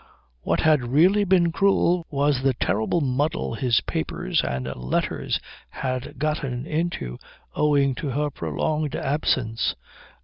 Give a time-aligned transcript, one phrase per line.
[0.41, 5.39] What had really been cruel was the terrible muddle his papers and letters
[5.69, 7.19] had got into
[7.53, 9.75] owing to her prolonged absence.